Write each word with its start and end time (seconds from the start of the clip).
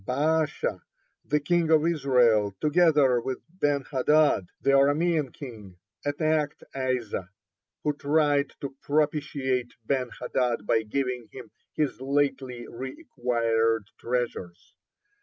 Baasha, 0.03 0.81
the 1.25 1.39
king 1.39 1.69
of 1.69 1.85
Israel, 1.85 2.55
together 2.59 3.21
with 3.21 3.37
Ben 3.51 3.83
hadad, 3.83 4.47
the 4.59 4.71
Aramean 4.71 5.31
king, 5.31 5.77
attacked 6.03 6.63
Asa, 6.73 7.29
who 7.83 7.93
tried 7.93 8.49
to 8.61 8.75
propitiate 8.81 9.75
Ben 9.85 10.09
hadad 10.19 10.65
by 10.65 10.81
giving 10.81 11.27
him 11.31 11.51
his 11.73 12.01
lately 12.01 12.65
re 12.67 12.97
acquired 12.99 13.91
treasures. 13.99 14.73